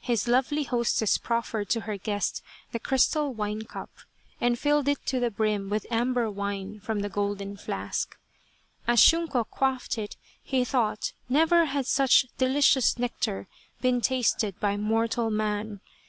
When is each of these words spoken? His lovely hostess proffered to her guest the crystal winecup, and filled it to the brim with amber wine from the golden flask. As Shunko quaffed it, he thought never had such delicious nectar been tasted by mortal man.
His 0.00 0.26
lovely 0.26 0.64
hostess 0.64 1.18
proffered 1.18 1.68
to 1.70 1.82
her 1.82 1.96
guest 1.96 2.42
the 2.72 2.80
crystal 2.80 3.32
winecup, 3.32 3.90
and 4.40 4.58
filled 4.58 4.88
it 4.88 5.06
to 5.06 5.20
the 5.20 5.30
brim 5.30 5.70
with 5.70 5.86
amber 5.88 6.28
wine 6.28 6.80
from 6.80 6.98
the 6.98 7.08
golden 7.08 7.56
flask. 7.56 8.16
As 8.88 8.98
Shunko 9.00 9.44
quaffed 9.48 9.96
it, 9.96 10.16
he 10.42 10.64
thought 10.64 11.12
never 11.28 11.66
had 11.66 11.86
such 11.86 12.26
delicious 12.38 12.98
nectar 12.98 13.46
been 13.80 14.00
tasted 14.00 14.58
by 14.58 14.76
mortal 14.76 15.30
man. 15.30 15.80